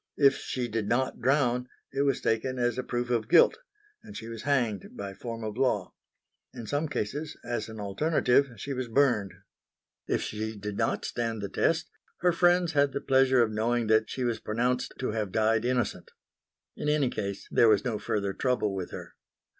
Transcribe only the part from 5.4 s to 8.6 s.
of law. In some cases, as an alternative,